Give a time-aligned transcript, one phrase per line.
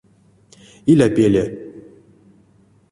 [0.91, 1.43] Иля пеле.